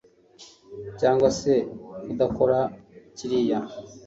[0.99, 1.51] cyangwa se
[2.03, 2.59] kudakora
[3.15, 3.59] kiriya